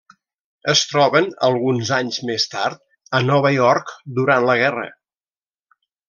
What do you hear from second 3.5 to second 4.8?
York durant la